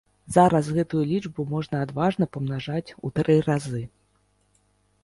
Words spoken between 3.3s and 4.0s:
разы.